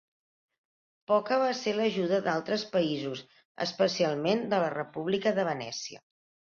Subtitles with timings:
[1.11, 3.23] Poca va ser l'ajuda d'altres països,
[3.69, 6.07] especialment de la República de Venècia.